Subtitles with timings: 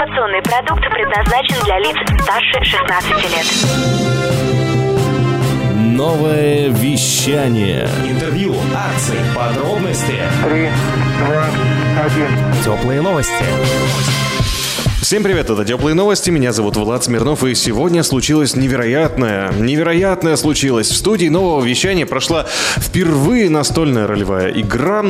[0.00, 3.46] Информационный продукт предназначен для лиц старше 16 лет.
[5.76, 7.86] Новое вещание.
[8.08, 10.14] Интервью, акции, подробности.
[10.42, 10.70] Три,
[11.26, 11.44] два,
[12.02, 12.28] один.
[12.64, 13.44] Теплые новости.
[15.02, 20.88] Всем привет, это Теплые новости, меня зовут Влад Смирнов, и сегодня случилось невероятное, невероятное случилось.
[20.88, 22.46] В студии нового вещания прошла
[22.78, 25.02] впервые настольная ролевая игра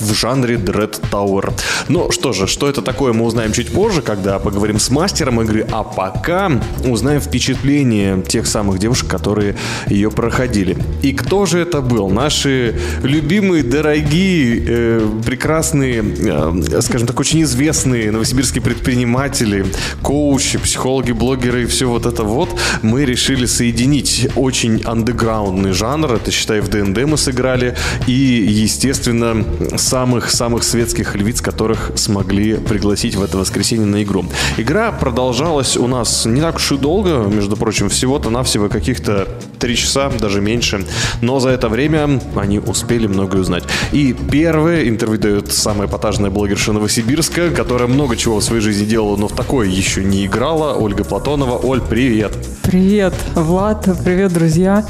[0.00, 1.52] в жанре Dread Tower.
[1.88, 5.66] Ну что же, что это такое, мы узнаем чуть позже, когда поговорим с мастером игры,
[5.70, 6.50] а пока
[6.84, 10.76] узнаем впечатление тех самых девушек, которые ее проходили.
[11.02, 12.08] И кто же это был?
[12.10, 19.66] Наши любимые, дорогие, э, прекрасные, э, скажем так, очень известные новосибирские предприниматели,
[20.02, 26.30] коучи, психологи, блогеры и все вот это вот мы решили соединить очень андеграундный жанр, это
[26.30, 29.44] считай в ДНД мы сыграли, и, естественно,
[29.88, 34.26] самых-самых светских львиц, которых смогли пригласить в это воскресенье на игру.
[34.58, 39.26] Игра продолжалась у нас не так уж и долго, между прочим, всего-то навсего каких-то
[39.58, 40.84] три часа, даже меньше.
[41.22, 43.64] Но за это время они успели многое узнать.
[43.92, 49.16] И первое интервью дает самая эпатажная блогерша Новосибирска, которая много чего в своей жизни делала,
[49.16, 50.74] но в такое еще не играла.
[50.74, 51.56] Ольга Платонова.
[51.56, 52.32] Оль, привет!
[52.62, 54.84] Привет, Влад, привет, друзья.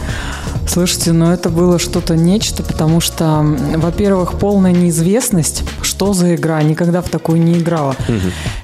[0.68, 3.44] Слушайте, ну это было что-то нечто, потому что,
[3.76, 7.96] во-первых, полная неизвестность, что за игра, никогда в такую не играла.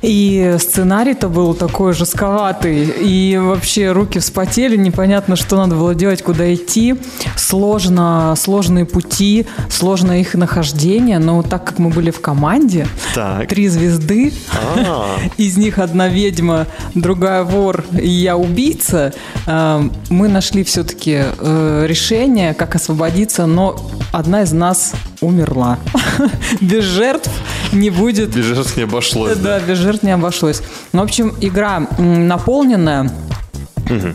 [0.03, 6.53] И сценарий-то был такой жестковатый, и вообще руки вспотели, непонятно, что надо было делать, куда
[6.55, 6.95] идти.
[7.37, 13.49] Сложно, сложные пути, сложно их нахождение, но так как мы были в команде, Так.
[13.49, 14.33] три звезды,
[14.77, 15.07] А.
[15.39, 19.15] из них одна ведьма, другая вор, и я убийца,
[19.47, 23.77] э, мы нашли все-таки э, решение, как освободиться, но
[24.13, 25.79] одна из нас умерла.
[26.61, 27.31] Без жертв
[27.73, 29.37] не будет Без жертв не обошлось.
[29.37, 30.61] да, без жертв не обошлось.
[30.93, 32.27] Ну, в общем, игра м,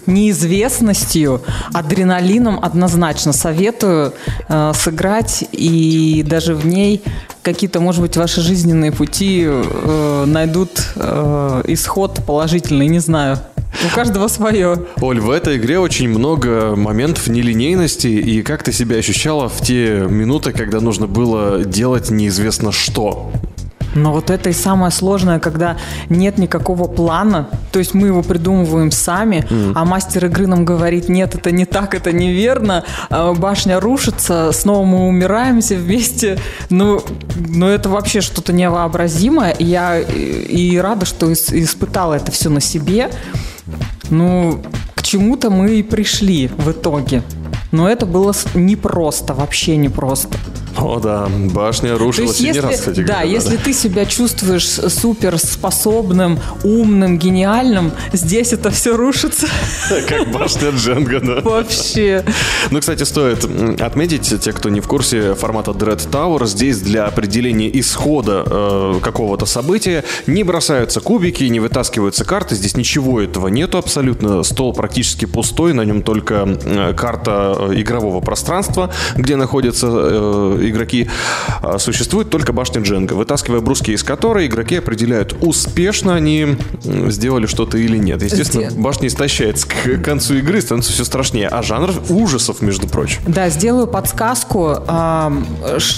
[0.06, 1.42] неизвестностью,
[1.74, 3.34] адреналином однозначно.
[3.34, 4.14] Советую
[4.48, 7.02] э, сыграть и даже в ней
[7.42, 13.40] какие-то, может быть, ваши жизненные пути э, найдут э, исход положительный, не знаю.
[13.86, 14.86] У каждого свое.
[15.00, 20.06] Оль, в этой игре очень много моментов нелинейности, и как ты себя ощущала в те
[20.10, 23.32] минуты, когда нужно было делать неизвестно что?
[23.96, 25.78] Но вот это и самое сложное, когда
[26.10, 31.36] нет никакого плана, то есть мы его придумываем сами, а мастер игры нам говорит, нет,
[31.36, 36.40] это не так, это неверно, а башня рушится, снова мы умираем все вместе,
[36.70, 37.02] ну,
[37.36, 43.10] ну это вообще что-то невообразимое, я и, рада, что ис- испытала это все на себе,
[44.10, 44.62] ну,
[44.96, 47.24] к чему-то мы и пришли в итоге.
[47.72, 50.38] Но это было непросто, вообще непросто.
[50.82, 53.30] О, да, башня То рушилась есть, и не если, раз, кстати да, говоря.
[53.30, 59.48] если ты себя чувствуешь суперспособным, умным, гениальным, здесь это все рушится
[60.08, 61.42] Как башня Дженга, да.
[61.42, 62.24] вообще.
[62.72, 63.46] Ну, кстати, стоит
[63.82, 69.46] отметить, те, кто не в курсе формата Dread Tower, здесь для определения исхода э, какого-то
[69.46, 74.44] события не бросаются кубики, не вытаскиваются карты, здесь ничего этого нету абсолютно.
[74.44, 81.10] Стол практически пустой, на нем только э, карта э, игрового пространства, где находятся э, игроки.
[81.62, 87.78] А Существует только башня Дженга, вытаскивая бруски из которой игроки определяют, успешно они сделали что-то
[87.78, 88.22] или нет.
[88.22, 91.48] Естественно, башня истощается к концу игры, становится все страшнее.
[91.48, 93.22] А жанр ужасов, между прочим.
[93.28, 94.78] Да, сделаю подсказку,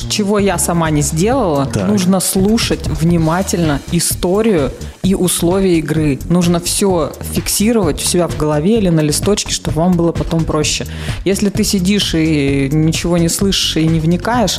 [0.09, 1.65] чего я сама не сделала.
[1.65, 1.87] Так.
[1.87, 4.71] Нужно слушать внимательно историю
[5.03, 6.19] и условия игры.
[6.29, 10.85] Нужно все фиксировать у себя в голове или на листочке, чтобы вам было потом проще.
[11.25, 14.50] Если ты сидишь и ничего не слышишь и не вникаешь,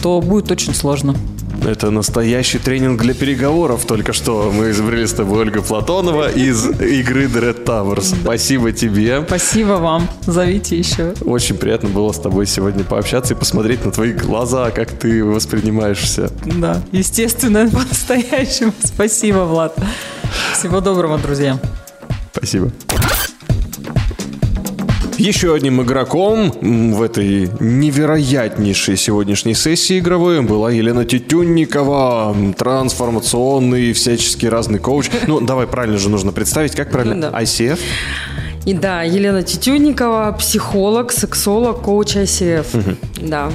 [0.00, 1.14] то будет очень сложно.
[1.64, 3.86] Это настоящий тренинг для переговоров.
[3.86, 8.14] Только что мы изобрели с тобой Ольга Платонова из игры Dread Towers.
[8.22, 9.24] Спасибо тебе.
[9.26, 10.08] Спасибо вам.
[10.26, 11.14] Зовите еще.
[11.24, 16.30] Очень приятно было с тобой сегодня пообщаться и посмотреть на твои глаза, как ты воспринимаешься.
[16.44, 18.72] Да, естественно, по-настоящему.
[18.84, 19.76] Спасибо, Влад.
[20.52, 21.58] Всего доброго, друзья.
[22.32, 22.70] Спасибо.
[25.18, 26.50] Еще одним игроком
[26.92, 35.08] в этой невероятнейшей сегодняшней сессии игровой была Елена Тютюнникова, м, трансформационный, всяческий разный коуч.
[35.26, 36.74] Ну, давай правильно же нужно представить.
[36.76, 37.30] Как правильно?
[37.34, 37.78] ICF?
[38.66, 42.96] И да, Елена Тетюнникова, психолог, сексолог, коуч ICF.
[43.22, 43.48] Да.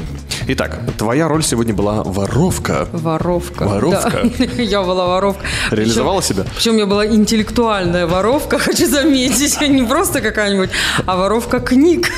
[0.47, 2.87] Итак, твоя роль сегодня была воровка.
[2.93, 3.65] Воровка.
[3.65, 4.23] Воровка?
[4.39, 4.45] Да.
[4.63, 5.43] Я была воровка.
[5.69, 6.45] Реализовала себя?
[6.55, 9.59] Причем я была интеллектуальная воровка, хочу заметить.
[9.69, 10.69] Не просто какая-нибудь,
[11.05, 12.09] а воровка книг.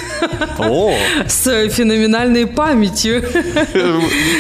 [0.60, 0.94] О,
[1.28, 3.24] С феноменальной памятью.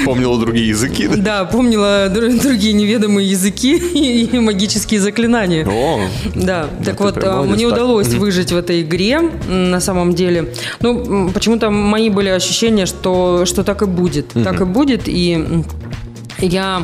[0.06, 1.07] помнила другие языки.
[1.07, 1.15] да?
[1.17, 5.65] Да, помнила дру- другие неведомые языки и магические заклинания.
[5.67, 5.99] О,
[6.35, 8.19] Да, так вот, а, мне удалось мгм.
[8.44, 10.54] Выжить в этой игре, на самом деле.
[10.81, 14.34] Ну, почему-то мои были ощущения, что, что так и будет.
[14.44, 15.63] Так и будет, и
[16.40, 16.84] я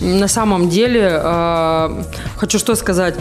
[0.00, 2.04] на самом деле а,
[2.36, 3.14] хочу что сказать.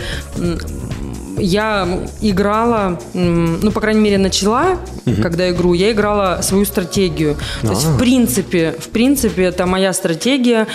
[1.38, 1.88] Я
[2.22, 4.78] играла, ну, по крайней мере, начала,
[5.22, 7.36] когда игру, я играла свою стратегию.
[7.62, 10.68] То есть, в принципе, в принципе, это моя стратегия.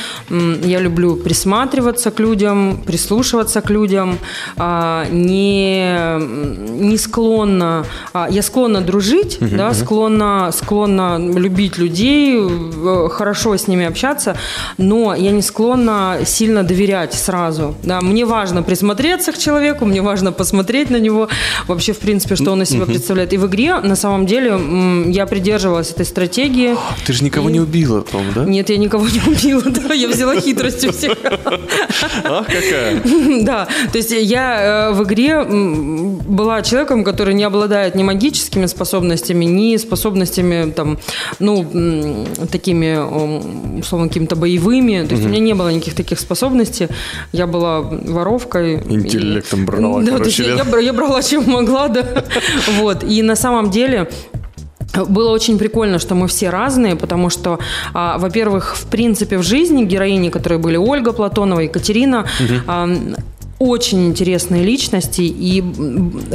[0.64, 4.18] Я люблю присматриваться к людям, прислушиваться к людям,
[4.56, 6.18] а, не,
[6.82, 13.86] не склонна, а, я склонна дружить, да, склонна, склонна любить людей, э, хорошо с ними
[13.86, 14.36] общаться,
[14.78, 17.74] но я не склонна сильно доверять сразу.
[17.82, 21.28] Да, мне важно присмотреться к человеку, мне важно посмотреть на него,
[21.66, 23.32] вообще, в принципе, что он из себя представляет.
[23.32, 24.58] И в игре, на самом деле,
[25.12, 26.76] я придерживалась этой стратегии.
[27.06, 28.44] ты же никого И- не убила, по-моему, да?
[28.44, 31.16] Нет, я никого не убила, да, я взяла хитрость у всех.
[32.24, 33.02] Ах, какая.
[33.48, 39.44] Да, то есть я э, в игре была человеком, который не обладает ни магическими способностями,
[39.44, 40.98] ни способностями там,
[41.38, 45.06] ну, такими, условно, какими-то боевыми.
[45.06, 46.88] То есть у меня не было никаких таких способностей.
[47.32, 48.76] Я была воровкой.
[48.88, 50.78] Интеллектом брала, Да, то есть я, да?
[50.78, 52.04] я я брала, чем могла, да.
[52.78, 53.04] Вот.
[53.04, 54.08] И на самом деле
[55.08, 57.58] было очень прикольно, что мы все разные, потому что,
[57.94, 62.26] а, во-первых, в принципе, в жизни героини, которые были Ольга Платонова, Екатерина,
[62.66, 62.88] а,
[63.58, 65.62] очень интересные личности, и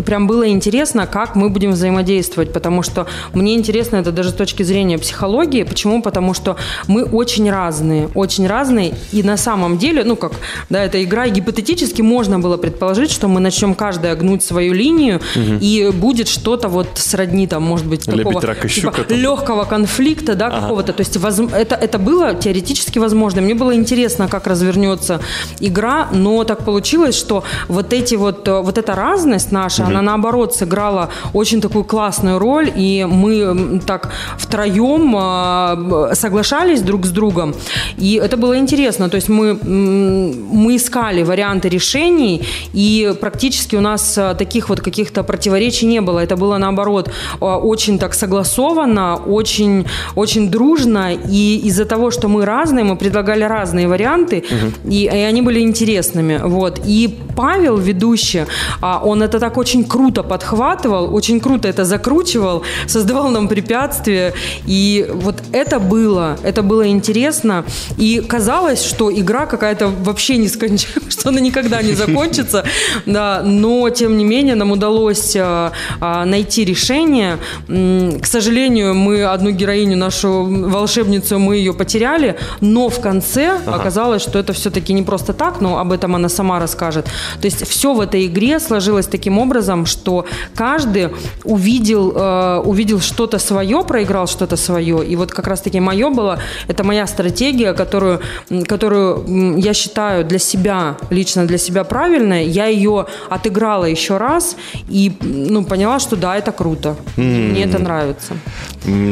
[0.06, 4.64] прям было интересно, как мы будем взаимодействовать, потому что мне интересно это даже с точки
[4.64, 5.64] зрения психологии.
[5.64, 6.02] Почему?
[6.02, 10.34] Потому что мы очень разные, очень разные, и на самом деле, ну как,
[10.70, 15.92] да, это игра, гипотетически можно было предположить, что мы начнем каждая гнуть свою линию, и
[15.94, 19.18] будет что-то вот сродни там, может быть, Лебедь, такого и типа, там.
[19.18, 20.92] легкого конфликта, да, какого-то.
[20.94, 23.42] То есть воз- это, это было теоретически возможно.
[23.42, 25.22] Мне было интересно, как развернется
[25.60, 30.56] игра, но так получилось, что вот эти вот, э, вот эта разность наша, она наоборот
[30.56, 37.54] сыграла очень такую классную роль, и мы так втроем э, соглашались друг с другом,
[37.98, 39.10] и это было интересно.
[39.10, 45.24] То есть мы, мы искали варианты решений, и практически у нас э, таких вот каких-то
[45.24, 46.20] противоречий не было.
[46.20, 52.84] Это было наоборот очень так согласованно, очень, очень дружно, и из-за того, что мы разные,
[52.84, 54.44] мы предлагали разные варианты,
[54.86, 56.40] и, и они были интересными.
[56.44, 56.82] Вот.
[56.86, 58.46] И Павел, ведущий,
[58.82, 64.34] а, он это так очень круто подхватывал, очень круто это закручивал, создавал нам препятствия,
[64.66, 67.66] и вот это было, это было интересно,
[67.98, 72.66] и казалось, что игра какая-то вообще не скончается, что она никогда не закончится,
[73.06, 77.38] да, но тем не менее нам удалось а, а, найти решение.
[77.68, 84.40] К сожалению, мы одну героиню, нашу волшебницу, мы ее потеряли, но в конце оказалось, что
[84.40, 86.93] это все-таки не просто так, но об этом она сама расскажет.
[87.02, 90.26] То есть все в этой игре сложилось таким образом, что
[90.56, 91.10] каждый
[91.44, 95.06] увидел, э, увидел что-то свое, проиграл что-то свое.
[95.06, 98.22] И вот как раз-таки мое было, это моя стратегия, которую,
[98.68, 102.46] которую я считаю для себя, лично для себя правильной.
[102.48, 104.56] Я ее отыграла еще раз
[104.90, 106.96] и ну, поняла, что да, это круто.
[107.18, 108.34] И Мне это нравится.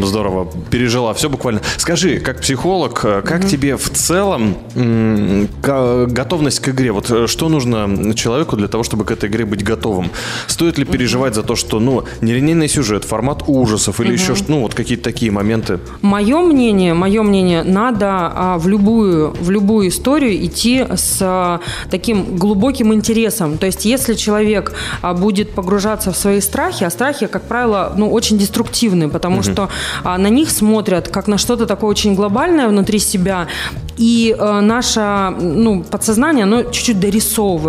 [0.04, 1.62] Здорово, пережила все буквально.
[1.77, 6.92] Скажи, как психолог, э, как тебе в целом м, ка- готовность к игре?
[6.92, 7.70] Вот э, что нужно
[8.15, 10.12] человеку для того, чтобы к этой игре быть готовым?
[10.48, 14.62] Стоит ли переживать за то, что, ну, нелинейный сюжет, формат ужасов или еще, что- ну,
[14.62, 15.79] вот какие-то такие моменты?
[16.01, 22.38] Мое мнение, мое мнение, надо а, в любую в любую историю идти с а, таким
[22.38, 23.57] глубоким интересом.
[23.57, 28.12] То есть, если человек а, будет погружаться в свои страхи, а страхи, как правило, ну
[28.12, 29.69] очень деструктивны, потому что
[30.03, 33.48] а, на них смотрят как на что-то такое очень глобальное внутри себя,
[33.98, 35.01] и а, наше
[35.39, 37.61] ну подсознание, оно чуть-чуть дорисовывает,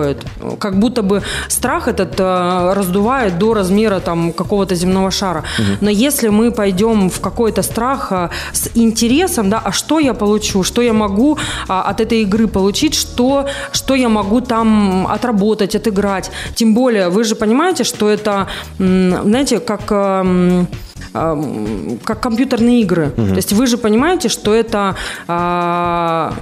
[0.58, 5.44] как будто бы страх этот а, раздувает до размера там какого-то земного шара.
[5.80, 10.62] Но если мы пойдем в какой-то страх а, с интересом, да, а что я получу,
[10.62, 16.30] что я могу а, от этой игры получить, что, что я могу там отработать, отыграть.
[16.54, 18.46] Тем более, вы же понимаете, что это,
[18.78, 19.92] знаете, как...
[19.92, 20.66] ам,
[22.04, 23.10] как компьютерные игры.
[23.10, 24.96] То есть вы же понимаете, что это
[25.28, 26.32] а,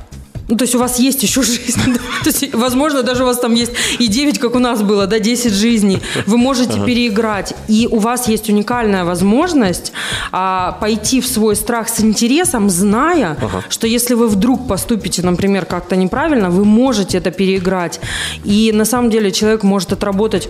[0.50, 1.94] Ну, то есть у вас есть еще жизнь.
[2.24, 5.18] То есть, возможно, даже у вас там есть и 9, как у нас было, да,
[5.18, 6.00] 10 жизней.
[6.26, 7.54] Вы можете переиграть.
[7.68, 9.92] И у вас есть уникальная возможность
[10.32, 13.36] а, пойти в свой страх с интересом, зная,
[13.68, 18.00] что если вы вдруг поступите, например, как-то неправильно, вы можете это переиграть.
[18.44, 20.48] И на самом деле человек может отработать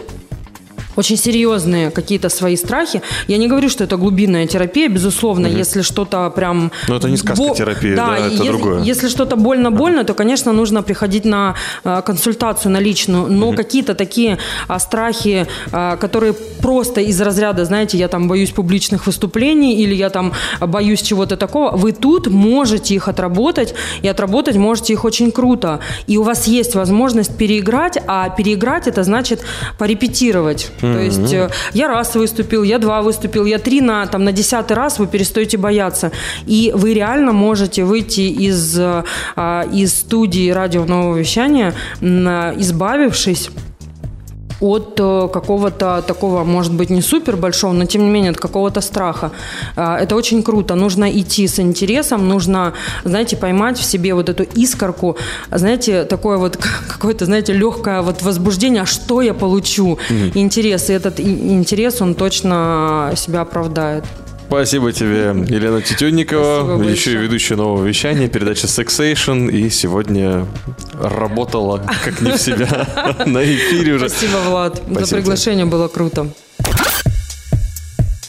[1.00, 3.02] очень серьезные какие-то свои страхи.
[3.28, 6.71] Я не говорю, что это глубинная терапия, безусловно, если что-то прям...
[6.88, 8.83] Но это не сказкотерапия, да, это если, другое.
[8.83, 11.54] Если что-то больно-больно, то, конечно, нужно приходить на
[11.85, 13.26] э, консультацию, на личную.
[13.33, 14.38] Но какие-то такие
[14.69, 20.11] а, страхи, а, которые просто из разряда, знаете, я там боюсь публичных выступлений или я
[20.11, 25.80] там боюсь чего-то такого, вы тут можете их отработать, и отработать можете их очень круто.
[26.07, 29.40] И у вас есть возможность переиграть, а переиграть это значит
[29.78, 30.71] порепетировать.
[30.94, 34.76] То есть э, я раз выступил, я два выступил, я три на, там, на десятый
[34.76, 36.12] раз вы перестаете бояться.
[36.47, 39.04] И вы реально можете выйти из, э,
[39.37, 43.50] а, из студии радио нового вещания, а, избавившись
[44.61, 48.81] от э, какого-то такого, может быть, не супер большого, но тем не менее от какого-то
[48.81, 49.31] страха.
[49.76, 50.75] А, Это очень круто.
[50.75, 52.73] Нужно идти с интересом, нужно,
[53.05, 55.17] знаете, поймать в себе вот эту искорку,
[55.50, 56.57] знаете, такое вот
[56.88, 59.99] какое-то, знаете, легкое вот возбуждение, а что я получу?
[60.35, 60.90] Интерес.
[60.90, 64.05] И этот интерес, он точно себя оправдает.
[64.50, 70.45] Спасибо тебе, Елена Тютюнникова, Спасибо еще и ведущая нового вещания, передача Sexation, и сегодня
[71.00, 74.09] работала как не в себя на эфире уже.
[74.09, 76.26] Спасибо, Влад, за приглашение, было круто.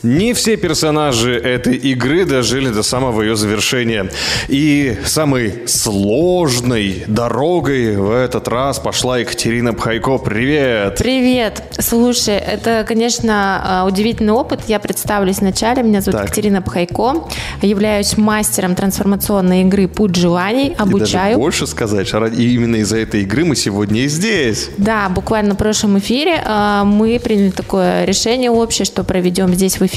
[0.04, 4.10] Не все персонажи этой игры дожили до самого ее завершения.
[4.48, 10.18] И самой сложной дорогой в этот раз пошла Екатерина Пхайко.
[10.18, 10.98] Привет!
[10.98, 11.62] Привет!
[11.78, 14.62] Слушай, это, конечно, э, удивительный опыт.
[14.68, 15.84] Я представлюсь вначале.
[15.84, 16.26] Меня зовут Так.
[16.30, 17.28] Екатерина Пхайко.
[17.62, 20.70] Являюсь мастером трансформационной игры «Путь желаний».
[20.70, 21.38] И даже Обучаю.
[21.38, 24.70] больше сказать, ради- именно из-за этой игры мы сегодня и здесь.
[24.78, 29.82] Да, буквально в прошлом эфире э, мы приняли такое решение общее, что проведем здесь в
[29.84, 29.91] эфире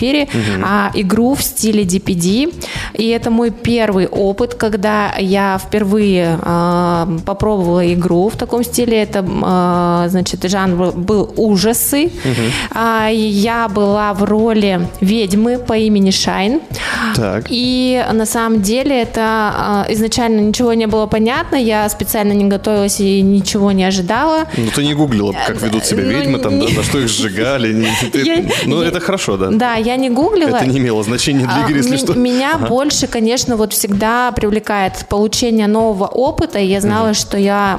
[0.62, 2.52] а, игру в стиле DPD.
[2.94, 9.02] И это мой первый опыт, когда я впервые э, попробовала игру в таком стиле.
[9.02, 12.10] Это, э, значит, жанр был ужасы.
[12.70, 16.60] А, и я была в роли ведьмы по имени Шайн.
[17.16, 17.46] Так.
[17.48, 21.56] И на самом деле это э, изначально ничего не было понятно.
[21.56, 24.46] Я специально не готовилась и ничего не ожидала.
[24.56, 27.86] Ну, ты не гуглила, как ведут себя Ну, ведьмы, там, да, на что их сжигали.
[28.66, 29.50] Ну, это хорошо, да.
[29.50, 30.56] Да, я не гуглила.
[30.56, 32.14] Это не имело значения для А, игры, если ми- что.
[32.14, 36.58] Меня больше, конечно, вот всегда привлекает получение нового опыта.
[36.58, 37.78] И я знала, что я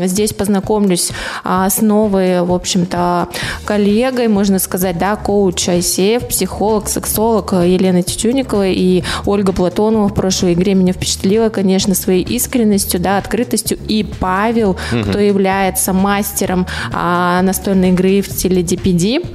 [0.00, 1.10] здесь познакомлюсь
[1.44, 3.28] а, с новой, в общем-то,
[3.64, 10.54] коллегой, можно сказать, да, коуч ICF, психолог, сексолог Елена Тютюникова и Ольга Платонова в прошлой
[10.54, 13.78] игре меня впечатлила, конечно, своей искренностью, да, открытостью.
[13.88, 14.76] И Павел,
[15.08, 19.26] кто является мастером а, настольной игры в стиле DPD.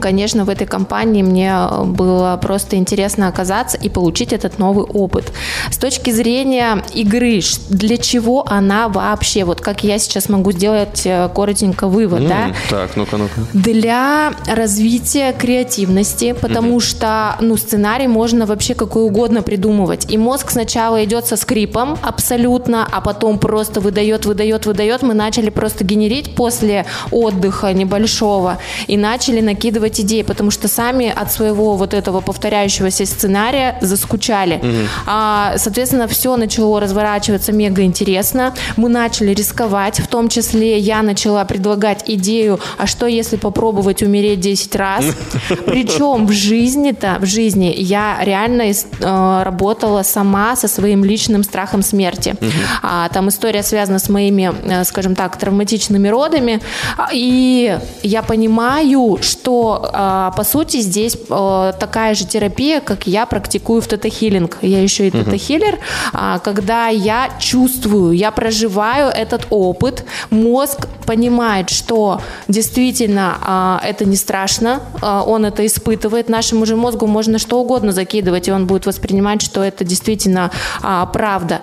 [0.00, 5.32] Конечно, в этой компании мне было просто интересно оказаться и получить этот новый опыт.
[5.70, 9.44] С точки зрения игры, для чего она вообще?
[9.44, 12.46] Вот как я сейчас могу сделать э, коротенько вывод, да?
[12.48, 13.40] М, Так, ну-ка, ну-ка.
[13.52, 20.10] Для развития креативности, потому что ну, сценарий можно вообще какой угодно придумывать.
[20.12, 25.02] И мозг сначала идет со скрипом абсолютно, а потом просто выдает, выдает, выдает.
[25.02, 31.32] Мы начали просто генерить после отдыха небольшого и начали накидывать идеи, потому что сами от
[31.32, 34.60] своего вот этого повторяющегося сценария заскучали.
[35.06, 38.54] А, соответственно, все начало разворачиваться мега интересно.
[38.76, 44.40] Мы начали рисковать, в том числе я начала предлагать идею, а что если попробовать умереть
[44.40, 45.04] 10 раз?
[45.66, 52.34] Причем в жизни-то, в жизни я реально э, работала сама со своим личным страхом смерти.
[52.82, 56.60] А, там история связана с моими, э, скажем так, травматичными родами.
[56.96, 63.26] А, И я понимаю, что э, по сути здесь э, такая же терапия, как я
[63.26, 64.58] практикую в тета-хиллинг.
[64.62, 65.78] Я еще и тета-хиллер.
[66.12, 74.16] А, Когда я чувствую, я проживаю этот опыт, мозг понимает, что действительно а, это не
[74.16, 76.28] страшно, а, он это испытывает.
[76.28, 80.50] Нашему же мозгу можно что угодно закидывать, и он будет воспринимать, что это действительно
[80.82, 81.60] а, правда.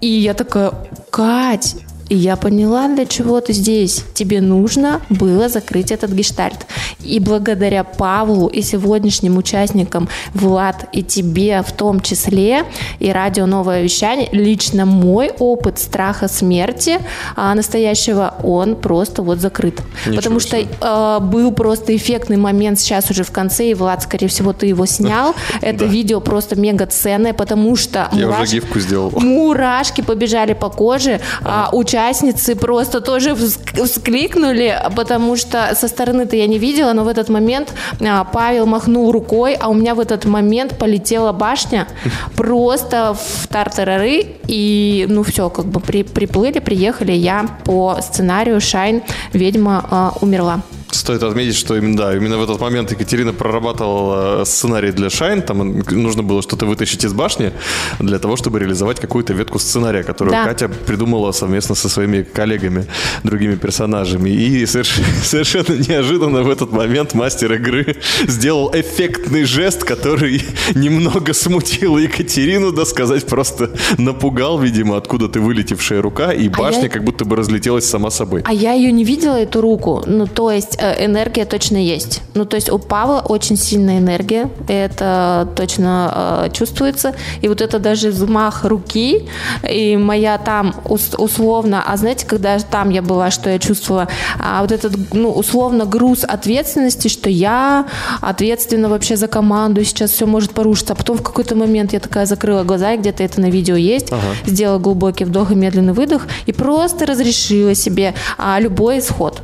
[0.00, 0.72] И я такая,
[1.10, 1.76] Кать,
[2.08, 4.04] И я поняла, для чего ты здесь.
[4.14, 6.66] Тебе нужно было закрыть этот гештальт.
[7.00, 12.64] И благодаря Павлу и сегодняшним участникам, Влад и тебе в том числе,
[12.98, 16.98] и радио «Новое вещание», лично мой опыт страха смерти
[17.36, 19.80] а, настоящего, он просто вот закрыт.
[20.06, 24.28] Ничего Потому что э, был просто эффектный момент сейчас уже в конце, и Влад, скорее
[24.28, 25.34] всего, ты его снял.
[25.60, 29.10] Это видео просто мега ценное, потому что Я уже гифку сделал.
[29.10, 36.46] Мурашки побежали по коже, а участницы просто тоже вск- вскликнули, потому что со стороны-то я
[36.46, 40.24] не видела, но в этот момент а, Павел махнул рукой, а у меня в этот
[40.24, 41.88] момент полетела башня
[42.36, 49.02] просто в тартарары, и ну все, как бы при- приплыли, приехали, я по сценарию Шайн,
[49.32, 50.60] ведьма а, умерла.
[50.90, 55.42] Стоит отметить, что именно, да, именно в этот момент Екатерина прорабатывала сценарий для Шайн.
[55.42, 57.52] Там нужно было что-то вытащить из башни
[57.98, 60.44] для того, чтобы реализовать какую-то ветку сценария, которую Да.
[60.46, 62.86] Катя придумала совместно со своими коллегами,
[63.22, 64.30] другими персонажами.
[64.30, 70.42] И соверш- совершенно неожиданно в этот момент мастер игры сделал эффектный жест, который
[70.74, 77.04] немного смутил Екатерину, да сказать, просто напугал, видимо, откуда-то вылетевшая рука, и башня я- как
[77.04, 78.42] будто бы разлетелась сама собой.
[78.46, 80.02] А я ее не видела, эту руку.
[80.06, 82.22] Ну, то есть э, энергия точно есть.
[82.34, 84.48] Ну, то есть у Павла очень сильная энергия.
[84.68, 87.14] Это точно э, чувствуется.
[87.40, 89.28] И вот это даже взмах руки,
[89.68, 94.08] и моя там ус- условно, а знаете, когда там я была, что я чувствовала,
[94.38, 97.86] а вот этот, ну, условно груз ответственности, что я
[98.20, 100.92] ответственна вообще за команду, сейчас все может порушиться.
[100.92, 104.10] А потом в какой-то момент я такая закрыла глаза, и где-то это на видео есть,
[104.46, 109.42] сделала глубокий вдох и медленный выдох, и просто разрешила себе а, любой исход.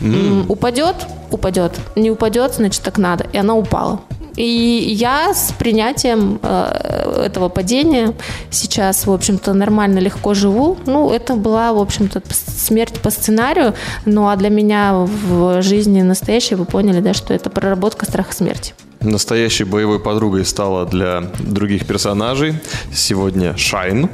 [0.00, 0.96] М, Упадет,
[1.30, 1.78] упадет.
[1.96, 3.26] Не упадет, значит так надо.
[3.32, 4.00] И она упала.
[4.36, 8.14] И я с принятием э, этого падения
[8.50, 10.78] сейчас, в общем-то, нормально, легко живу.
[10.86, 13.74] Ну, это была, в общем-то, смерть по сценарию.
[14.04, 18.74] Ну, а для меня в жизни настоящей, вы поняли, да, что это проработка страха смерти.
[19.00, 22.54] Настоящей боевой подругой стала для других персонажей
[22.92, 24.10] сегодня Шайн.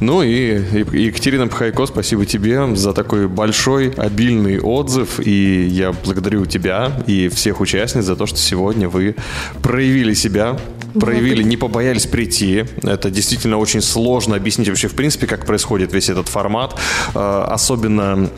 [0.00, 0.60] Ну и
[0.92, 5.20] Екатерина Пхайко, спасибо тебе за такой большой, обильный отзыв.
[5.20, 9.14] И я благодарю тебя и всех участниц за то, что сегодня вы
[9.62, 10.58] проявили себя,
[10.98, 12.64] проявили, не побоялись прийти.
[12.82, 16.74] Это действительно очень сложно объяснить вообще, в принципе, как происходит весь этот формат.
[17.14, 18.28] Э, Особенно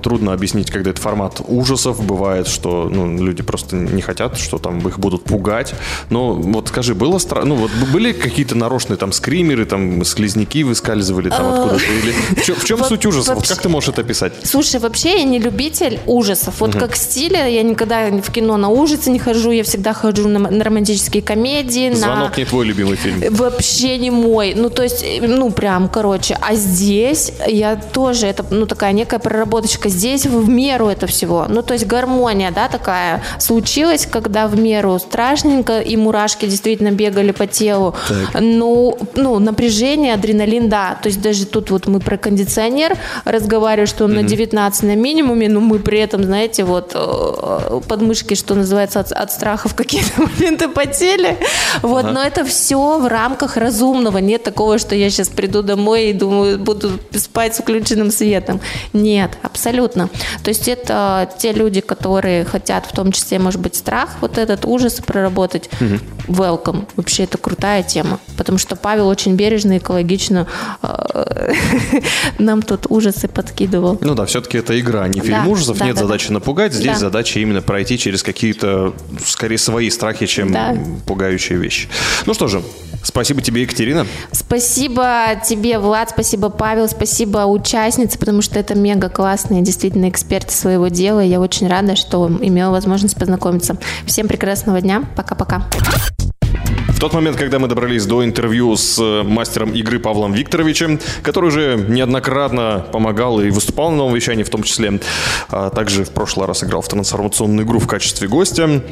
[0.00, 2.04] трудно объяснить, когда это формат ужасов.
[2.04, 5.74] Бывает, что ну, люди просто не хотят, что там их будут пугать.
[6.10, 7.48] Но вот скажи, было страшно?
[7.50, 11.84] Ну вот были какие-то нарочные там скримеры, там слизняки выскальзывали там откуда-то?
[11.84, 12.12] Или
[12.54, 13.36] в чем, суть ужасов?
[13.36, 14.32] Вот как ты можешь это описать?
[14.44, 16.60] Слушай, вообще я не любитель ужасов.
[16.60, 20.38] Вот как стиля, я никогда в кино на ужасы не хожу, я всегда хожу на,
[20.38, 22.05] на романтические комедии, на...
[22.06, 23.22] Звонок не твой любимый фильм.
[23.30, 24.54] Вообще не мой.
[24.54, 26.38] Ну, то есть, ну, прям, короче.
[26.40, 29.88] А здесь я тоже, это, ну, такая некая проработочка.
[29.88, 31.46] Здесь в меру это всего.
[31.48, 37.32] Ну, то есть, гармония, да, такая случилась, когда в меру страшненько, и мурашки действительно бегали
[37.32, 37.94] по телу.
[38.40, 40.98] Ну, ну, напряжение, адреналин, да.
[41.02, 45.48] То есть, даже тут вот мы про кондиционер разговариваем, что он на 19 на минимуме,
[45.48, 50.22] но мы при этом, знаете, вот э, подмышки, что называется, от, от страха в какие-то
[50.38, 51.36] моменты потели.
[51.86, 54.18] Вот, но это все в рамках разумного.
[54.18, 58.60] Нет такого, что я сейчас приду домой и думаю, буду спать с включенным светом.
[58.92, 60.08] Нет, абсолютно.
[60.42, 64.64] То есть это те люди, которые хотят в том числе, может быть, страх, вот этот
[64.64, 65.70] ужас проработать.
[66.28, 66.86] Welcome.
[66.96, 68.18] Вообще это крутая тема.
[68.36, 70.46] Потому что Павел очень бережно, экологично
[70.82, 71.52] э,
[72.38, 73.98] нам тут ужасы подкидывал.
[74.00, 75.78] Ну да, все-таки это игра, не фильм Да, ужасов.
[75.78, 76.34] да, Нет да, задачи да.
[76.34, 76.72] напугать.
[76.72, 76.98] Здесь Да.
[76.98, 78.94] задача именно пройти через какие-то,
[79.24, 80.76] скорее, свои страхи, чем Да.
[81.06, 81.75] пугающие вещи.
[82.26, 82.62] Ну что же,
[83.02, 84.06] спасибо тебе, Екатерина.
[84.32, 90.88] Спасибо тебе, Влад, спасибо, Павел, спасибо участнице, потому что это мега классные действительно эксперты своего
[90.88, 91.22] дела.
[91.24, 93.76] и Я очень рада, что имела возможность познакомиться.
[94.06, 95.04] Всем прекрасного дня.
[95.16, 95.66] Пока-пока.
[96.96, 101.48] В тот момент, когда мы добрались до интервью с э, мастером игры Павлом Викторовичем, который
[101.48, 104.98] уже неоднократно помогал и выступал на новом вещании, в том числе,
[105.50, 108.82] а также в прошлый раз играл в трансформационную игру в качестве гостя,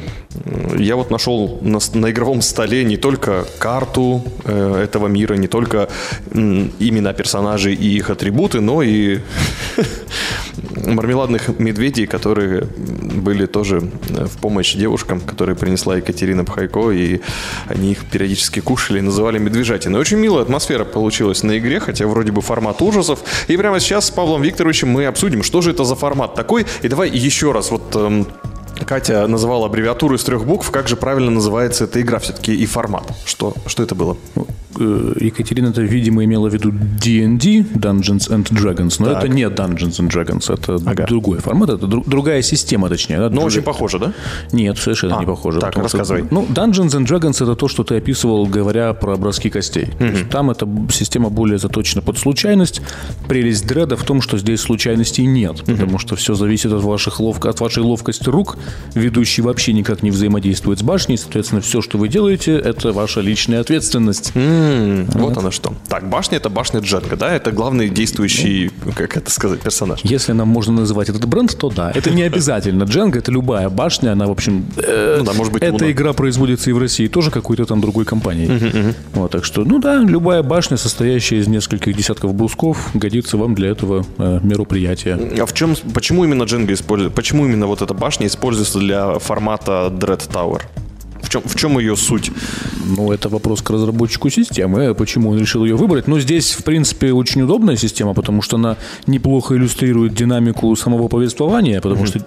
[0.77, 5.89] я вот нашел на, на игровом столе не только карту э, этого мира, не только
[6.31, 9.21] м, имена персонажей и их атрибуты, но и
[10.85, 17.21] мармеладных медведей, которые были тоже э, в помощь девушкам, которые принесла Екатерина Пхайко, и
[17.67, 19.99] они их периодически кушали и называли медвежатиной.
[19.99, 23.19] Очень милая атмосфера получилась на игре, хотя вроде бы формат ужасов.
[23.47, 26.65] И прямо сейчас с Павлом Викторовичем мы обсудим, что же это за формат такой.
[26.81, 28.27] И давай еще раз вот эм,
[28.85, 30.69] Катя называла аббревиатуру из трех букв.
[30.71, 33.03] Как же правильно называется эта игра все-таки и формат?
[33.25, 34.17] Что, что это было?
[34.77, 39.23] Э, Екатерина это, видимо, имела в виду D&D, Dungeons and Dragons, но Так.
[39.23, 41.05] это не Dungeons and Dragons, это Ага.
[41.07, 43.15] другой формат, это дру- другая система, точнее.
[43.17, 44.13] да, Ну, другая- очень похоже, да?
[44.51, 45.61] Нет, совершенно А, не похоже.
[45.61, 46.27] так, потому что, рассказывай.
[46.29, 49.87] ну, Dungeons and Dragons это то, что ты описывал, говоря про образки костей.
[49.97, 52.81] То есть там эта система более заточена под случайность.
[53.29, 57.49] Прелесть дреда в том, что здесь случайностей нет, потому что все зависит от, ваших ловко,
[57.49, 58.57] от вашей ловкости рук.
[58.93, 63.59] Ведущий вообще никак не взаимодействует с башней, соответственно, все, что вы делаете, это ваша личная
[63.59, 64.31] ответственность.
[64.35, 65.73] М, Вот оно что.
[65.89, 67.33] Так, башня это башня Джетка, да?
[67.33, 69.99] Это главный действующий, как это сказать, персонаж.
[70.03, 71.91] Если нам можно называть этот бренд, то да.
[71.93, 72.83] Это не обязательно.
[72.83, 75.91] Дженга это любая башня, она, в общем, э, Ну да, может быть, эта Луна.
[75.91, 78.93] игра производится и в России тоже какой-то там другой компанией.
[79.13, 83.69] Вот, так что, ну да, любая башня, состоящая из нескольких десятков брусков, годится вам для
[83.69, 85.19] этого э, мероприятия.
[85.39, 89.89] А в чем, почему именно Дженга использует, почему именно вот эта башня используется для формата
[89.91, 90.61] Dread Tower?
[91.21, 92.31] В чем, в чем ее суть?
[92.85, 96.07] Ну, это вопрос к разработчику системы, почему он решил ее выбрать.
[96.07, 101.81] Но здесь, в принципе, очень удобная система, потому что она неплохо иллюстрирует динамику самого повествования,
[101.81, 102.19] потому что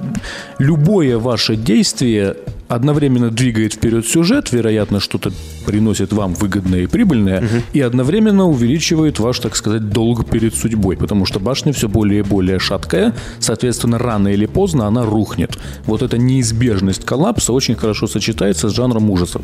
[0.59, 2.35] любое ваше действие
[2.69, 5.33] одновременно двигает вперед сюжет, вероятно, что-то
[5.67, 11.27] приносит вам выгодное и прибыльное, и одновременно увеличивает ваш, так сказать, долг перед судьбой, потому
[11.27, 15.59] что башня все более и более шаткая, соответственно, рано или поздно она рухнет.
[15.85, 19.43] Вот эта неизбежность коллапса очень хорошо сочетается с жанром ужасов.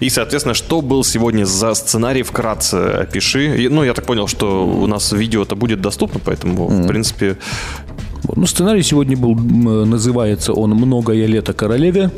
[0.00, 3.68] И, соответственно, что был сегодня за сценарий, вкратце опиши.
[3.70, 7.36] Ну, я так понял, что у нас видео это будет доступно, поэтому, в принципе.
[8.36, 12.10] Ну, сценарий сегодня был, м, называется он «Многое лето королеве».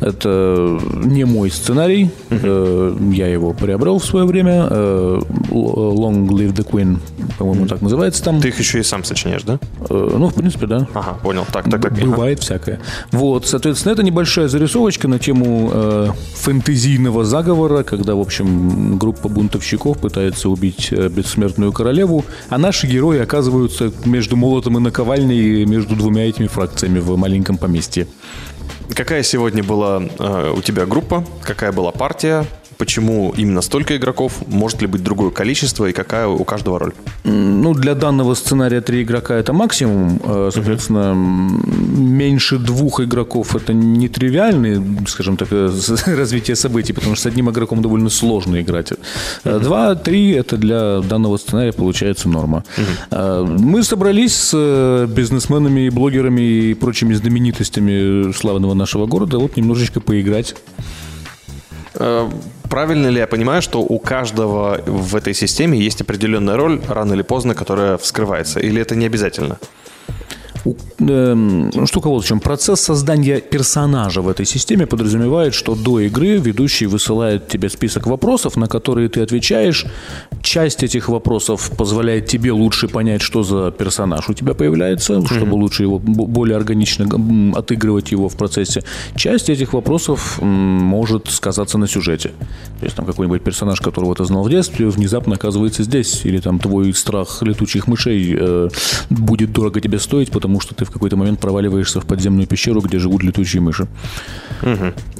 [0.00, 2.10] Это не мой сценарий.
[2.30, 4.66] Э, Я его приобрел в свое время.
[4.70, 6.98] Э, Long Live the Queen,
[7.38, 8.40] по-моему, так называется там.
[8.40, 9.58] ты их еще и сам сочиняешь, да?
[9.88, 10.86] Э, Ну, в принципе, да.
[10.94, 11.46] Ага, понял.
[11.52, 11.92] Так, так, так.
[11.92, 12.04] ага.
[12.06, 12.80] Бывает всякое.
[13.12, 19.98] Вот, соответственно, это небольшая зарисовочка на тему э, фэнтезийного заговора, когда, в общем, группа бунтовщиков
[19.98, 26.28] пытается убить э, бессмертную королеву, а наши герои оказываются между молотом и наковальней между двумя
[26.28, 28.06] этими фракциями в маленьком поместье.
[28.94, 31.24] Какая сегодня была э, у тебя группа?
[31.42, 32.44] Какая была партия?
[32.80, 34.32] Почему именно столько игроков?
[34.46, 35.84] Может ли быть другое количество?
[35.84, 36.92] И какая у каждого роль?
[37.24, 40.18] Ну, для данного сценария три игрока это максимум.
[40.24, 41.62] Э, Соответственно, м,
[42.18, 45.70] меньше двух игроков это нетривиальный, скажем так, э,
[46.06, 48.92] развитие событий, потому что с одним игроком довольно сложно играть.
[49.44, 52.64] Э, Два, три это для данного сценария получается норма.
[53.10, 60.00] Э, Мы собрались с бизнесменами и блогерами и прочими знаменитостями славного нашего города вот немножечко
[60.00, 60.54] поиграть.
[61.94, 62.30] Э,
[62.70, 67.22] Правильно ли я понимаю, что у каждого в этой системе есть определенная роль, рано или
[67.22, 68.60] поздно, которая вскрывается?
[68.60, 69.58] Или это не обязательно?
[70.64, 70.76] Вот
[72.20, 72.40] в чем.
[72.40, 78.56] Процесс создания персонажа в этой системе подразумевает, что до игры ведущий высылает тебе список вопросов,
[78.56, 79.86] на которые ты отвечаешь.
[80.42, 85.84] Часть этих вопросов позволяет тебе лучше понять, что за персонаж у тебя появляется, чтобы лучше
[85.84, 87.06] его более органично
[87.54, 88.82] отыгрывать его в процессе.
[89.16, 92.30] Часть этих вопросов может сказаться на сюжете.
[92.80, 96.24] То есть там какой-нибудь персонаж, которого ты знал в детстве, внезапно оказывается здесь.
[96.24, 98.68] Или там твой страх летучих мышей э,
[99.10, 102.98] будет дорого тебе стоить, потому что ты в какой-то момент проваливаешься в подземную пещеру, где
[102.98, 103.86] живут летучие мыши.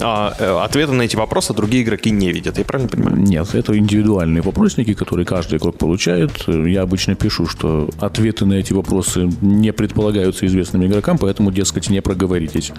[0.01, 3.17] А э, ответы на эти вопросы другие игроки не видят, я правильно понимаю?
[3.17, 6.33] Нет, это индивидуальные вопросники, которые каждый игрок получает.
[6.49, 12.01] Я обычно пишу, что ответы на эти вопросы не предполагаются известными игрокам, поэтому, дескать, не
[12.01, 12.73] проговоритесь.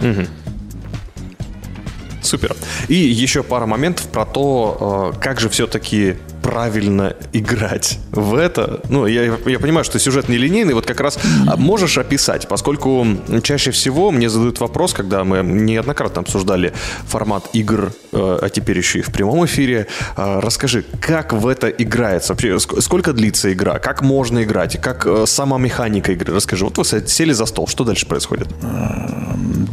[2.21, 2.55] Супер.
[2.87, 8.81] И еще пара моментов про то, э, как же все-таки правильно играть в это.
[8.89, 13.05] Ну, я, я понимаю, что сюжет нелинейный, вот как раз а, можешь описать, поскольку
[13.43, 16.73] чаще всего мне задают вопрос, когда мы неоднократно обсуждали
[17.05, 21.69] формат игр, э, а теперь еще и в прямом эфире, э, расскажи, как в это
[21.69, 26.65] играется, сколько длится игра, как можно играть, как сама механика игры, расскажи.
[26.65, 28.47] Вот вы сели за стол, что дальше происходит?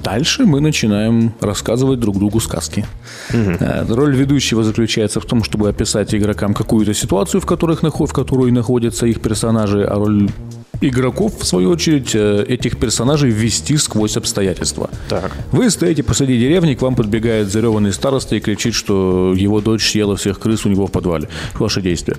[0.04, 2.84] Дальше мы начинаем рассказывать друг другу сказки.
[3.32, 8.50] Э, Роль ведущего заключается в том, чтобы описать игрокам какую-то ситуацию, в, которых, в которой
[8.50, 10.28] находятся их персонажи, а роль
[10.80, 14.90] игроков, в свою очередь, э, этих персонажей ввести сквозь обстоятельства.
[15.08, 15.32] Так.
[15.52, 20.16] Вы стоите посреди деревни, к вам подбегает зареванный староста и кричит, что его дочь съела
[20.16, 21.28] всех крыс у него в подвале.
[21.58, 22.16] Ваши действия.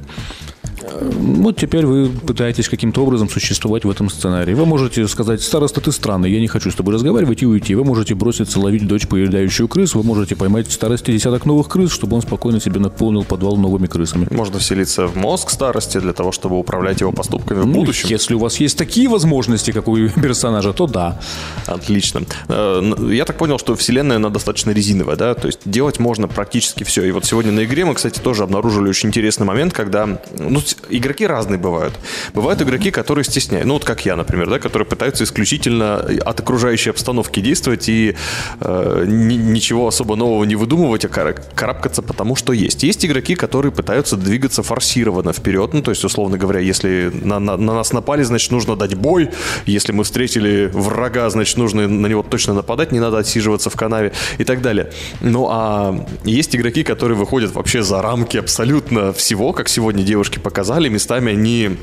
[1.01, 4.53] Вот теперь вы пытаетесь каким-то образом существовать в этом сценарии.
[4.53, 7.75] Вы можете сказать, староста, ты странный, я не хочу с тобой разговаривать и уйти.
[7.75, 12.15] Вы можете броситься ловить дочь поедающую крыс, вы можете поймать старости десяток новых крыс, чтобы
[12.15, 14.27] он спокойно себе наполнил подвал новыми крысами.
[14.31, 18.09] Можно вселиться в мозг старости для того, чтобы управлять его поступками в Ну, будущем.
[18.09, 21.19] если у вас есть такие возможности, как у персонажа, то да.
[21.65, 22.21] Отлично.
[22.47, 26.83] Э, Я так понял, что вселенная, она достаточно резиновая, да, то есть делать можно практически
[26.83, 27.03] все.
[27.03, 31.25] И вот сегодня на игре мы, кстати, тоже обнаружили очень интересный момент, когда, ну, игроки
[31.27, 31.93] разные бывают.
[32.33, 36.89] Бывают игроки, которые стесняют, ну, вот как я, например, да, которые пытаются исключительно от окружающей
[36.89, 38.15] обстановки действовать и
[38.59, 42.83] э, ни- ничего особо нового не выдумывать, а кара- карабкаться потому, что есть.
[42.83, 47.57] Есть игроки, которые пытаются двигаться форсированно вперед, ну, то есть, условно говоря, если на, на-
[47.57, 49.29] на нас напали, значит, нужно дать бой,
[49.65, 54.11] если мы встретили врага, значит, нужно на него точно нападать, не надо отсиживаться в канаве
[54.37, 54.91] и так далее.
[55.21, 60.68] Ну, а есть игроки, которые выходят вообще за рамки абсолютно всего, как сегодня девушки показали,
[60.89, 61.77] местами они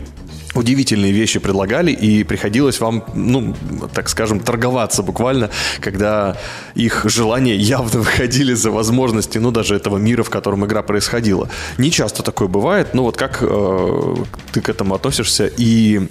[0.57, 3.55] удивительные вещи предлагали, и приходилось вам, ну,
[3.93, 6.37] так скажем, торговаться буквально, когда
[6.75, 11.49] их желания явно выходили за возможности, ну, даже этого мира, в котором игра происходила.
[11.79, 14.15] Не часто такое бывает, но вот как э,
[14.53, 16.09] ты к этому относишься и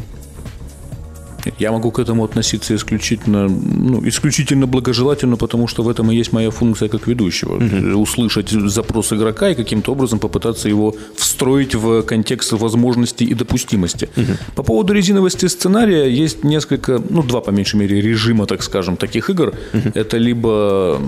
[1.59, 6.33] Я могу к этому относиться исключительно, ну, исключительно благожелательно, потому что в этом и есть
[6.33, 7.55] моя функция как ведущего.
[7.95, 14.09] Услышать запрос игрока и каким-то образом попытаться его встроить в контекст возможностей и допустимости.
[14.55, 19.29] По поводу резиновости сценария есть несколько, ну, два, по меньшей мере, режима, так скажем, таких
[19.29, 19.53] игр.
[19.93, 21.01] Это либо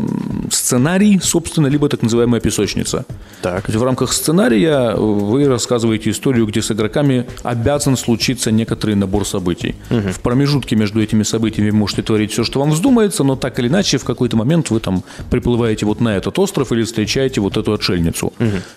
[0.52, 3.06] сценарий, собственно, либо так называемая песочница.
[3.42, 3.64] Так.
[3.66, 9.26] То есть в рамках сценария вы рассказываете историю, где с игроками обязан случиться некоторый набор
[9.26, 9.76] событий.
[9.90, 13.70] В промежутке между этими событиями вы можете творить все, что вам вздумается, но так или
[13.70, 17.72] иначе в какой-то момент вы там приплываете вот на этот остров или встречаете вот эту
[17.72, 18.34] отшельницу.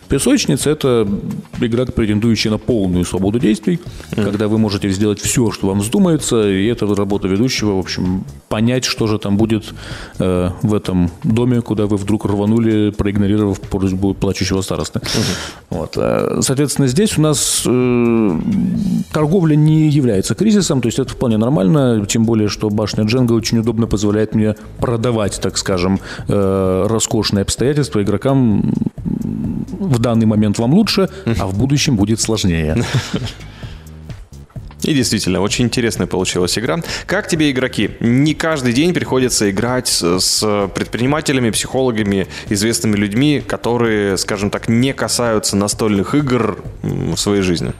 [0.09, 1.09] Песочница– это
[1.61, 3.81] игра, претендующая на полную свободу действий,
[4.15, 8.85] когда вы можете сделать все, что вам вздумается, и это работа ведущего, в общем, понять,
[8.85, 9.75] что же там будет
[10.21, 15.01] э, в этом доме, куда вы вдруг рванули, проигнорировав просьбу плачущего старосты.
[15.69, 15.95] Вот.
[15.97, 18.41] А, Соответственно, здесь у нас э,
[19.13, 23.59] торговля не является кризисом, то есть это вполне нормально, тем более, что башня Дженга очень
[23.59, 28.73] удобно позволяет мне продавать, так скажем, э, роскошные обстоятельства игрокам.
[29.05, 32.85] В данный момент вам лучше, а в будущем будет сложнее.
[34.83, 36.79] И действительно, очень интересная получилась игра.
[37.07, 37.91] Как тебе игроки?
[38.01, 45.57] Не каждый день приходится играть с, предпринимателями, психологами, известными людьми, которые, скажем так, не касаются
[45.57, 47.73] настольных игр в своей жизни.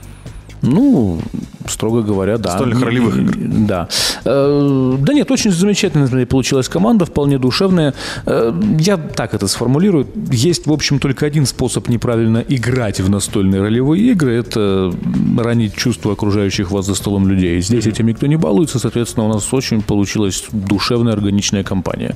[0.61, 1.21] Ну,
[1.67, 2.49] строго говоря, да.
[2.51, 3.33] Настольных ролевых игр.
[3.67, 3.87] Да.
[4.25, 7.93] Э, Да нет, очень замечательная получилась команда, вполне душевная.
[8.25, 10.07] Э, Я так это сформулирую.
[10.31, 14.33] Есть, в общем, только один способ неправильно играть в настольные ролевые игры.
[14.33, 14.93] Это
[15.37, 17.61] ранить чувства окружающих вас за столом людей.
[17.61, 22.15] Здесь этим никто не балуется, соответственно, у нас очень получилась душевная, органичная компания.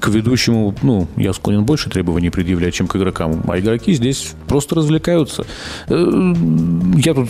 [0.00, 3.42] К ведущему, ну, я склонен больше требований предъявлять, чем к игрокам.
[3.48, 5.44] А игроки здесь просто развлекаются.
[5.88, 6.34] Э,
[6.96, 7.28] Я тут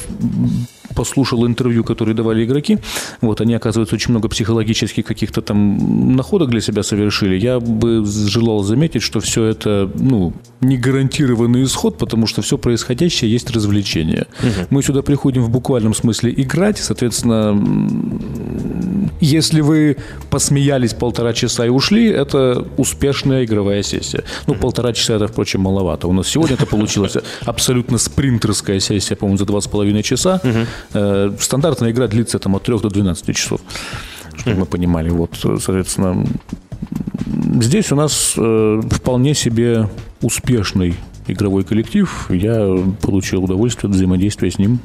[0.96, 2.78] послушал интервью, которые давали игроки.
[3.20, 7.38] Вот, они, оказывается, очень много психологических каких-то там находок для себя совершили.
[7.38, 13.30] Я бы желал заметить, что все это, ну, не гарантированный исход, потому что все происходящее
[13.30, 14.26] есть развлечение.
[14.70, 17.54] Мы сюда приходим в буквальном смысле играть, соответственно,
[19.20, 19.96] если вы
[20.30, 24.24] посмеялись полтора часа и ушли, это успешная игровая сессия.
[24.46, 26.08] Ну, полтора часа это, впрочем, маловато.
[26.08, 30.40] У нас сегодня это получилась абсолютно спринтерская сессия, по-моему, за два с половиной часа.
[30.94, 33.60] Э, Стандартная игра длится там от 3 до 12 часов,
[34.36, 35.10] чтобы мы понимали.
[35.10, 36.26] Вот, соответственно,
[37.60, 39.88] здесь у нас э, вполне себе
[40.22, 40.94] успешный
[41.26, 42.26] игровой коллектив.
[42.30, 44.78] Я получил удовольствие от взаимодействия с ним.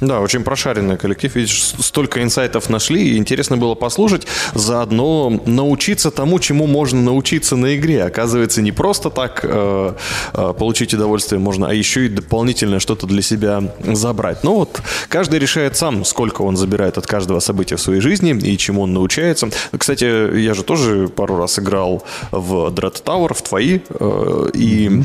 [0.00, 1.34] Да, очень прошаренный коллектив.
[1.34, 7.76] Видишь, столько инсайтов нашли, и интересно было послушать, заодно научиться тому, чему можно научиться на
[7.76, 8.04] игре.
[8.04, 9.94] Оказывается, не просто так э,
[10.34, 14.44] э, получить удовольствие можно, а еще и дополнительное что-то для себя забрать.
[14.44, 18.56] Ну вот, каждый решает сам, сколько он забирает от каждого события в своей жизни и
[18.56, 19.48] чему он научается.
[19.76, 25.02] Кстати, я же тоже пару раз играл в Dread Tower, в твои, э, и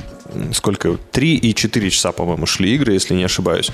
[0.54, 3.72] сколько, 3 и 4 часа, по-моему, шли игры, если не ошибаюсь.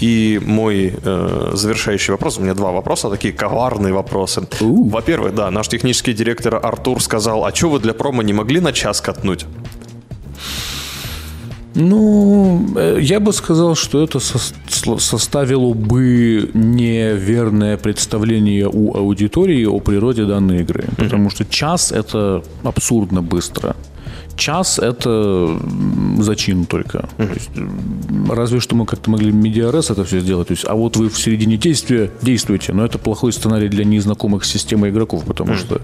[0.00, 4.46] И мой э, завершающий вопрос, у меня два вопроса, такие коварные вопросы.
[4.60, 8.72] Во-первых, да, наш технический директор Артур сказал, а что вы для промо не могли на
[8.72, 9.46] час катнуть?
[11.78, 20.24] Ну, э, я бы сказал, что это составило бы неверное представление у аудитории о природе
[20.24, 20.84] данной игры.
[20.96, 23.76] Потому что час– это абсурдно быстро.
[24.36, 25.58] Час это
[26.18, 27.08] зачин только.
[27.16, 27.50] То есть,
[28.28, 30.48] разве что мы как-то могли медиарес это все сделать.
[30.48, 34.44] То есть, а вот вы в середине действия действуете, но это плохой сценарий для незнакомых
[34.44, 35.80] с системой игроков, потому что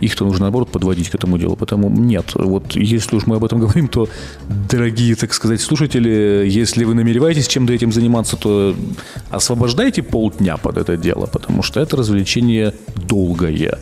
[0.00, 1.56] их-то нужно наоборот подводить к этому делу.
[1.56, 2.32] Поэтому нет.
[2.34, 4.08] Вот если уж мы об этом говорим, то,
[4.70, 8.74] дорогие, так сказать, слушатели, если вы намереваетесь чем-то этим заниматься, то
[9.30, 12.72] освобождайте полдня под это дело, потому что это развлечение
[13.08, 13.78] долгое.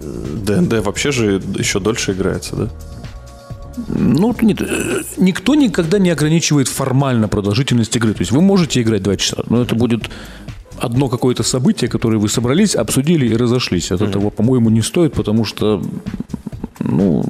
[0.00, 2.68] ДНД вообще же еще дольше играется, да?
[3.88, 8.14] Ну, нет, э, никто никогда не ограничивает формально продолжительность игры.
[8.14, 10.10] То есть вы можете играть два часа, но это будет
[10.78, 13.92] одно какое-то событие, которое вы собрались, обсудили и разошлись.
[13.92, 15.82] От этого, по-моему, не стоит, потому что,
[16.80, 17.24] ну,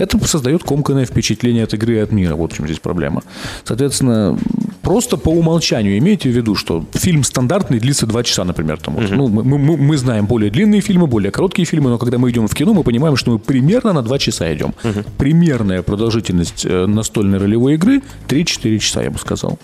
[0.00, 2.34] это создает комканное впечатление от игры и от мира.
[2.34, 3.22] Вот в чем здесь проблема.
[3.64, 4.38] Соответственно,
[4.82, 8.78] просто по умолчанию имейте в виду, что фильм стандартный длится два часа, например.
[8.78, 9.10] Там, вот.
[9.10, 12.46] ну, мы, мы- мы знаем более длинные фильмы, более короткие фильмы, но когда мы идем
[12.48, 14.74] в кино, мы понимаем, что мы примерно на два часа идем.
[15.18, 19.58] Примерная продолжительность э, настольной ролевой игры 3-4 часа, я бы сказал.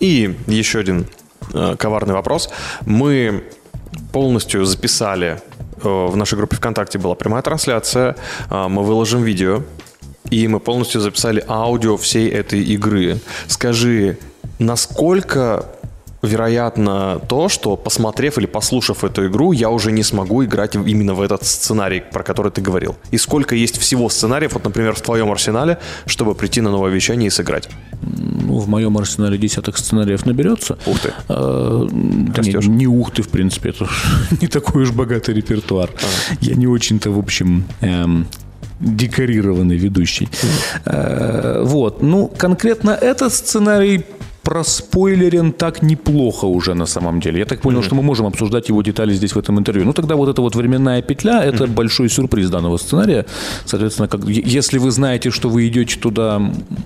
[0.00, 1.06] И еще один
[1.52, 2.50] э, коварный вопрос.
[2.84, 3.44] Мы
[4.12, 5.40] полностью записали,
[5.88, 8.16] в нашей группе ВКонтакте была прямая трансляция,
[8.50, 9.62] э, мы выложим видео,
[10.30, 13.20] и мы полностью записали аудио всей этой игры.
[13.46, 14.18] Скажи,
[14.58, 15.73] насколько
[16.24, 21.20] вероятно то, что посмотрев или послушав эту игру, я уже не смогу играть именно в
[21.20, 22.96] этот сценарий, про который ты говорил?
[23.10, 27.28] И сколько есть всего сценариев, вот, например, в твоем арсенале, чтобы прийти на новое вещание
[27.28, 27.68] и сыграть?
[28.02, 30.78] Ну, в моем арсенале десяток сценариев наберется.
[30.86, 31.12] Ух ты.
[31.28, 33.88] А, не, не ух ты, в принципе, это
[34.40, 35.90] не такой уж богатый репертуар.
[36.40, 38.26] Я не очень-то, в общем, эм,
[38.80, 40.28] декорированный ведущий.
[40.84, 42.02] Э, Вот.
[42.02, 44.04] Ну, конкретно этот сценарий
[44.44, 47.38] проспойлерен так неплохо уже на самом деле.
[47.38, 49.86] Я так понял, что мы можем обсуждать его детали здесь в этом интервью.
[49.86, 53.24] Ну, тогда вот эта вот временная петля– это большой сюрприз данного сценария.
[53.64, 56.40] Соответственно, как, если вы знаете, что вы идете туда,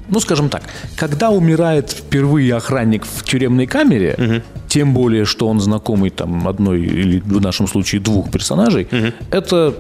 [0.09, 0.63] ну, скажем так,
[0.97, 7.21] когда умирает впервые охранник в тюремной камере, тем более, что он знакомый там одной или
[7.21, 8.87] в нашем случае двух персонажей,
[9.31, 9.75] это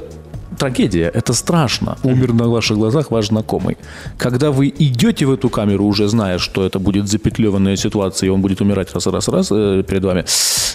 [0.58, 1.96] трагедия, это страшно.
[2.02, 3.76] Умер на ваших глазах ваш знакомый.
[4.18, 8.40] Когда вы идете в эту камеру, уже зная, что это будет запетлеванная ситуация, и он
[8.40, 10.24] будет умирать раз, раз, раз э, перед вами,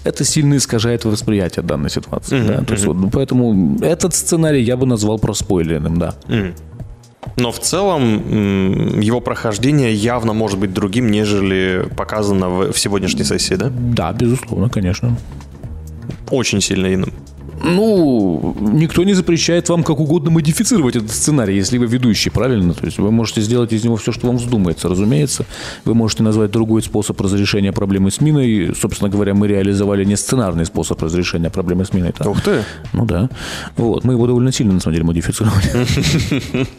[0.03, 2.41] это сильно искажает восприятие данной ситуации.
[2.47, 2.63] да.
[2.63, 6.15] То есть вот, ну, поэтому этот сценарий я бы назвал проспойлерным, да.
[7.35, 13.55] Но в целом его прохождение явно может быть другим, нежели показано в, в сегодняшней сессии,
[13.55, 13.71] да?
[13.71, 15.15] Да, безусловно, конечно.
[16.29, 17.11] Очень сильно иным.
[17.63, 22.73] Ну, никто не запрещает вам как угодно модифицировать этот сценарий, если вы ведущий, правильно?
[22.73, 25.45] То есть вы можете сделать из него все, что вам вздумается, разумеется.
[25.85, 28.73] Вы можете назвать другой способ разрешения проблемы с миной.
[28.75, 32.11] Собственно говоря, мы реализовали не сценарный способ разрешения проблемы с миной.
[32.11, 32.27] так?
[32.27, 32.63] Ух ты!
[32.91, 33.29] Ну да.
[33.77, 36.67] Вот, мы его довольно сильно, на самом деле, модифицировали.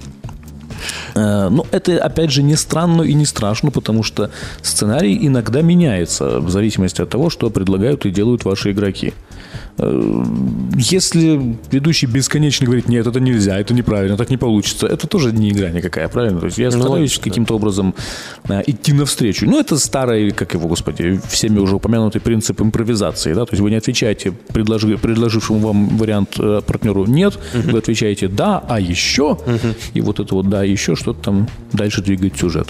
[1.14, 4.30] Э, Но это, опять же, не странно и не страшно, потому что
[4.62, 9.14] сценарий иногда меняется в зависимости от того, что предлагают и делают ваши игроки.
[9.78, 10.24] Э,
[10.76, 15.50] Если ведущий бесконечно говорит, нет, это нельзя, это неправильно, так не получится, это тоже не
[15.50, 16.40] игра никакая, правильно?
[16.40, 17.30] То есть я стараюсь логично, да.
[17.30, 17.94] каким-то образом
[18.48, 19.46] э, идти навстречу.
[19.46, 23.70] Ну, это старый, как его, господи, всеми уже упомянутый принцип импровизации, да, то есть вы
[23.70, 29.38] не отвечаете предложи- предложившему вам вариант э, партнеру «нет», вы отвечаете «да», а еще,
[29.94, 32.68] и вот это вот «да», а еще что-то там дальше двигает сюжет.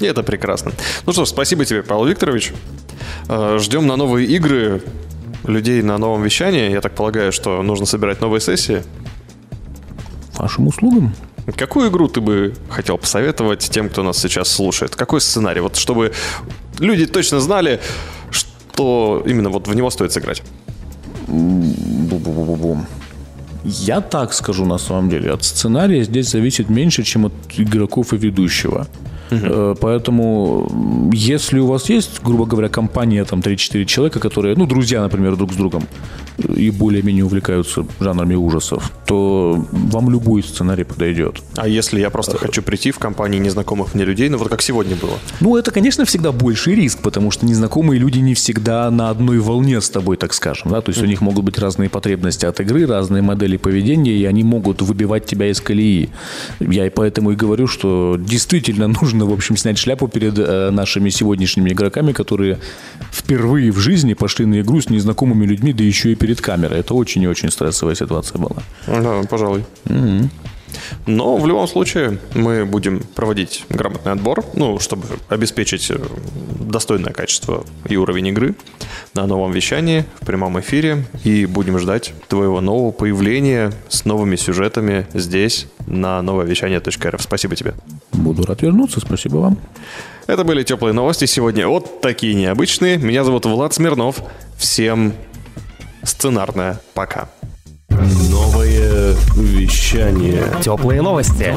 [0.00, 0.72] И это прекрасно.
[1.06, 2.52] Ну что ж, спасибо тебе, Павел Викторович.
[3.28, 4.82] Э, Ждем на новые игры
[5.44, 6.70] людей на новом вещании.
[6.70, 8.82] Я так полагаю, что нужно собирать новые сессии.
[10.36, 11.14] Вашим услугам.
[11.56, 14.96] Какую игру ты бы хотел посоветовать тем, кто нас сейчас слушает?
[14.96, 15.60] Какой сценарий?
[15.60, 16.12] Вот чтобы
[16.80, 17.80] люди точно знали,
[18.30, 20.42] что именно вот в него стоит сыграть.
[21.28, 22.84] Бу-бу-бу-бу-бу.
[23.64, 25.32] Я так скажу на самом деле.
[25.32, 28.86] От сценария здесь зависит меньше, чем от игроков и ведущего.
[29.30, 35.02] Э, Поэтому, если у вас есть, грубо говоря, компания, там 3-4 человека, которые, ну, друзья,
[35.02, 35.84] например, друг с другом,
[36.56, 41.42] и более-менее увлекаются жанрами ужасов, то вам любой сценарий подойдет.
[41.56, 44.96] А если я просто хочу прийти в компании незнакомых мне людей, ну вот как сегодня
[44.96, 45.18] было?
[45.40, 49.80] Ну, это, конечно, всегда больший риск, потому что незнакомые люди не всегда на одной волне
[49.80, 50.70] с тобой, так скажем.
[50.70, 50.80] Да?
[50.80, 54.42] То есть у них могут быть разные потребности от игры, разные модели поведения, и они
[54.44, 56.10] могут выбивать тебя из колеи.
[56.60, 61.08] Я и поэтому и говорю, что действительно нужно, в общем, снять шляпу перед э, нашими
[61.10, 62.58] сегодняшними игроками, которые
[63.10, 66.80] впервые в жизни пошли на игру с незнакомыми людьми, да еще и перед камерой.
[66.80, 68.62] Это очень и очень стрессовая ситуация была.
[68.86, 69.64] Да, пожалуй.
[71.06, 75.98] Но в любом случае мы будем проводить грамотный отбор, ну, чтобы обеспечить э,
[76.60, 78.54] достойное качество и уровень игры
[79.14, 81.04] на новом вещании в прямом эфире.
[81.24, 87.22] И будем ждать твоего нового появления с новыми сюжетами здесь, на нововещание.рф.
[87.22, 87.74] Спасибо тебе.
[88.12, 89.58] Буду рад вернуться, спасибо вам.
[90.26, 91.68] Это были теплые новости сегодня.
[91.68, 92.98] Вот такие необычные.
[92.98, 94.20] Меня зовут Влад Смирнов.
[94.56, 95.14] Всем
[96.02, 97.28] сценарное пока.
[97.90, 100.42] Новое вещание.
[100.60, 101.54] Теплые новости.